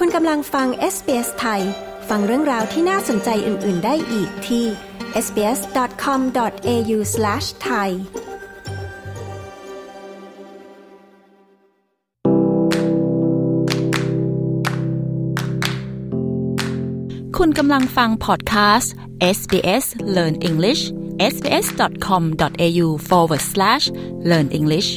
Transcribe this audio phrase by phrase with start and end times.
[0.00, 1.62] คุณกำลังฟัง SBS ไทย
[2.08, 4.66] ฟังเรื่องราวที่น่าสนใจอื่น ๆ ได้อีกที่
[5.24, 7.88] sbs.com.au/thai
[17.36, 18.92] คุณกำลังฟังพอดแคสต์
[19.36, 19.86] SBS
[20.16, 20.82] Learn English
[21.32, 23.84] sbs.com.au forward slash
[24.30, 24.90] learn English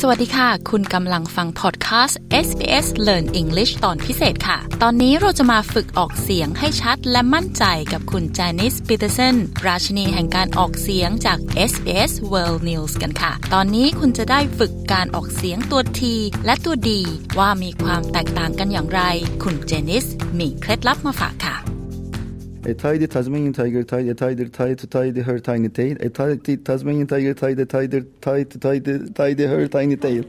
[0.00, 11.38] สวัสดีค่ะ คุณกำลังฟังพอดแคสต์ SBS Learn English ตอนพิเศษค่ะ ตอนนี้เราจะมาฝึกออกเสียงให้ชัดและมั่นใจกับคุณจานิสปีเตอร์สันราชินีแห่งการออกเสียงจาก
[11.70, 16.00] SBS World News กันค่ะ ตอนนี้คุณจะได้ฝึกการออกเสียงตัว T
[16.44, 16.90] และตัว D
[17.38, 19.00] ว่ามีความแตกต่างกันอย่างไร
[19.42, 20.06] คุณเจนิส
[20.38, 21.56] มีเคล็ดลับมาฝากค่ะ
[22.66, 25.98] A tidy Tasmanian tiger tied a tiger tied to tidy her tiny tail.
[26.00, 30.24] A tidy Tasmanian tiger tied a tiger tied to tidy, tidy her tiny tail.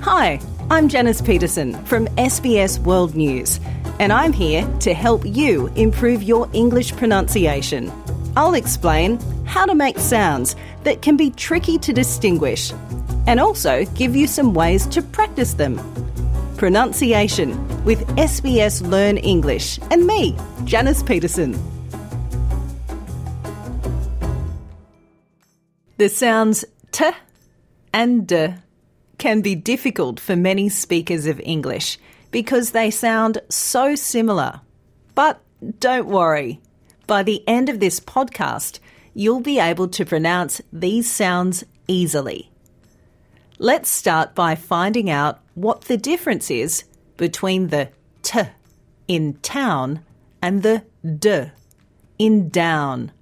[0.00, 3.60] Hi, I'm Janice Peterson from SBS World News,
[4.00, 7.92] and I'm here to help you improve your English pronunciation.
[8.36, 12.72] I'll explain how to make sounds that can be tricky to distinguish
[13.28, 15.78] and also give you some ways to practice them.
[16.56, 21.52] Pronunciation with SBS Learn English and me, Janice Peterson.
[25.96, 27.10] The sounds t
[27.92, 28.54] and d
[29.18, 31.98] can be difficult for many speakers of English
[32.30, 34.60] because they sound so similar.
[35.16, 35.40] But
[35.80, 36.60] don't worry.
[37.08, 38.78] By the end of this podcast,
[39.12, 42.50] you'll be able to pronounce these sounds easily.
[43.58, 46.84] Let's start by finding out what the difference is
[47.16, 47.90] between the
[48.22, 48.40] t
[49.06, 50.04] in town
[50.42, 50.82] and the
[51.18, 51.52] d
[52.18, 53.12] in down.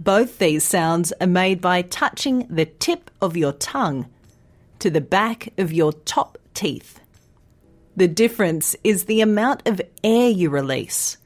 [0.00, 4.06] Both these sounds are made by touching the tip of your tongue
[4.80, 6.98] to the back of your top teeth.
[7.94, 11.18] The difference is the amount of air you release.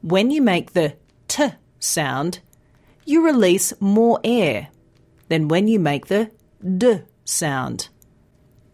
[0.00, 0.94] When you make the
[1.26, 1.48] t
[1.80, 2.38] sound,
[3.04, 4.68] you release more air
[5.28, 6.30] than when you make the
[6.62, 7.88] d sound.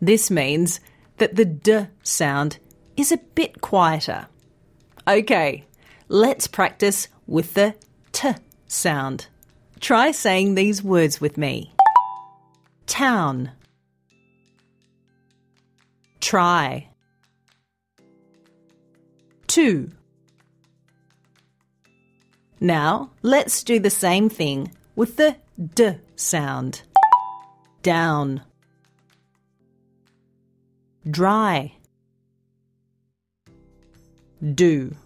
[0.00, 0.80] This means
[1.18, 2.58] that the d sound
[2.96, 4.26] is a bit quieter.
[5.06, 5.64] Okay,
[6.08, 7.74] let's practice with the
[8.12, 8.30] t
[8.66, 9.26] sound.
[9.80, 11.72] Try saying these words with me
[12.86, 13.50] town,
[16.20, 16.88] try,
[19.46, 19.90] two.
[22.60, 25.36] Now let's do the same thing with the
[25.74, 26.82] d sound.
[27.84, 28.40] Down,
[31.10, 31.74] dry,
[34.54, 34.96] do.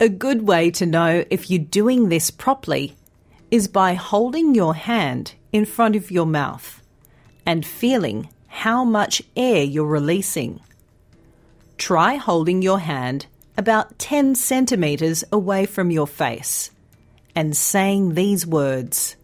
[0.00, 2.96] A good way to know if you're doing this properly
[3.52, 6.82] is by holding your hand in front of your mouth
[7.46, 10.58] and feeling how much air you're releasing.
[11.78, 13.26] Try holding your hand
[13.56, 16.72] about 10 centimetres away from your face
[17.36, 19.14] and saying these words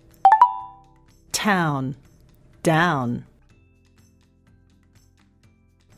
[1.39, 1.95] town,
[2.65, 3.25] down,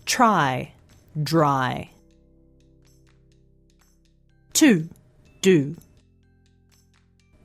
[0.04, 0.70] try,
[1.22, 1.88] dry.
[4.52, 4.86] To,
[5.40, 5.76] do.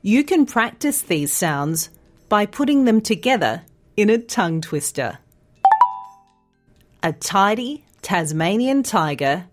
[0.02, 1.88] You can practice these sounds
[2.28, 3.62] by putting them together
[3.96, 5.18] in a tongue twister.
[7.02, 9.46] A tidy Tasmanian tiger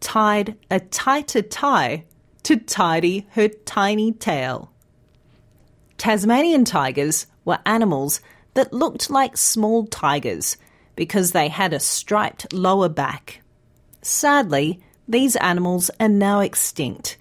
[0.00, 2.04] tied a tighter tie
[2.42, 4.70] to tidy her tiny tail.
[5.98, 8.20] Tasmanian tigers were animals
[8.54, 10.56] that looked like small tigers
[10.94, 13.42] because they had a striped lower back.
[14.02, 17.16] Sadly, these animals are now extinct,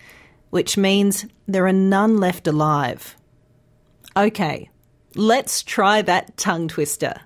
[0.50, 3.16] which means there are none left alive.
[4.18, 4.70] Okay,
[5.16, 7.22] let's try that tongue twister.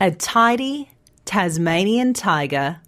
[0.00, 0.90] A tidy
[1.24, 2.80] Tasmanian tiger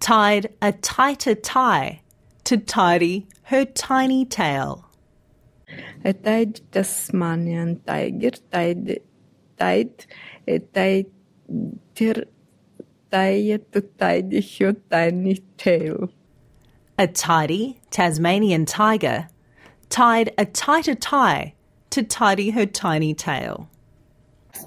[0.00, 2.02] tied a tighter tie
[2.44, 4.90] to tidy her tiny tail.
[6.04, 9.00] A tied Tasmanian tiger tied,
[9.58, 10.06] tied
[10.46, 11.04] a tighter
[13.10, 16.10] tie to tidy her tiny tail.
[16.98, 19.28] A tidy Tasmanian tiger
[19.88, 21.54] tied a tighter tie
[21.90, 23.68] to tidy her tiny tail.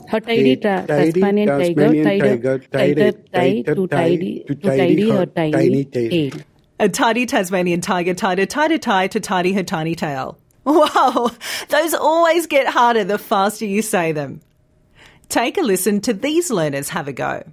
[0.08, 5.86] Her tidy, ta- Tasmanian, tiger tied a tighter tie to tidy to tidy her tiny,
[5.86, 6.32] tail.
[6.80, 10.38] A tidy Tasmanian tiger tied a tighter tie to tidy her tiny tail.
[10.68, 11.32] Wow,
[11.70, 14.42] those always get harder the faster you say them.
[15.30, 17.44] Take a listen to these learners have a go.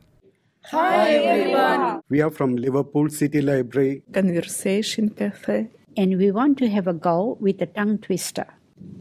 [0.65, 2.01] Hi everyone.
[2.09, 4.03] We are from Liverpool City Library.
[4.13, 5.69] Conversation cafe.
[5.97, 8.47] And we want to have a go with a tongue twister.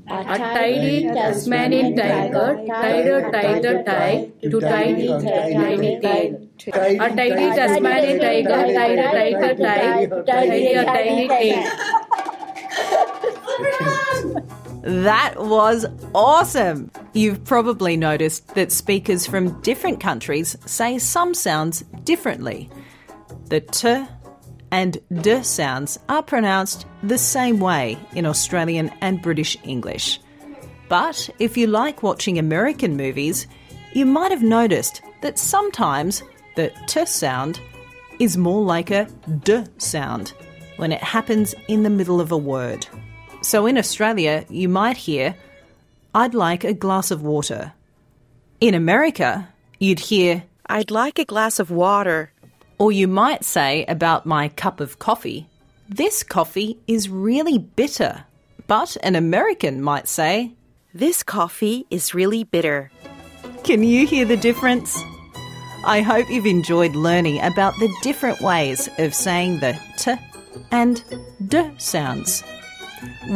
[0.07, 6.49] A tidy Tasmanian tiger tied a tighter tie to tidy tiny tail.
[7.01, 11.63] A tidy Tasmanian tiger tied a tighter tie to tidy a tiny tail.
[14.83, 16.91] That was awesome!
[17.13, 22.69] You've probably noticed that speakers from different countries say some sounds differently.
[23.45, 24.05] The t
[24.71, 30.19] and d sounds are pronounced the same way in Australian and British English.
[30.89, 33.47] But if you like watching American movies,
[33.93, 36.23] you might have noticed that sometimes
[36.57, 37.61] the t sound
[38.19, 39.07] is more like a
[39.45, 40.33] d sound
[40.75, 42.85] when it happens in the middle of a word.
[43.43, 45.35] So in Australia, you might hear,
[46.15, 47.73] I'd like a glass of water.
[48.61, 49.49] In America,
[49.79, 52.31] you'd hear, I'd like a glass of water.
[52.77, 55.47] Or you might say about my cup of coffee,
[55.89, 58.23] this coffee is really bitter.
[58.67, 60.53] But an American might say,
[60.93, 62.91] This coffee is really bitter.
[63.65, 64.97] Can you hear the difference?
[65.85, 70.13] I hope you've enjoyed learning about the different ways of saying the t
[70.71, 71.03] and
[71.45, 72.41] d sounds.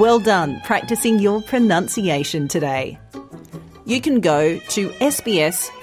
[0.03, 2.85] Well done practicing your pronunciation today.
[3.85, 4.41] You can go
[4.75, 4.83] to
[5.15, 5.83] sbs.com.au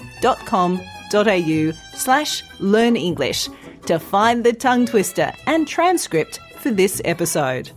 [2.04, 3.50] slash learn English
[3.88, 7.68] to find the tongue twister and transcript for this episode.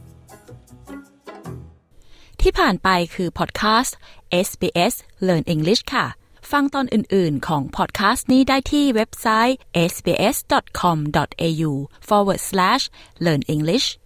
[2.40, 3.96] ที่ผ่านไปคือพอดแคสต์
[4.46, 4.94] SBS
[5.26, 6.06] Learn English ค่ะ
[6.50, 9.56] ฟังตอนอื่น ๆ ของพอดแคสต์นี้ได้ที่เว็บไซต์
[9.90, 11.70] sbs.com.au
[12.08, 12.82] forward slash
[13.24, 14.05] learn English ต